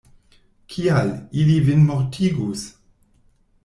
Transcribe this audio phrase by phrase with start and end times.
[0.75, 1.13] Kial,
[1.43, 2.69] ili vin mortigus?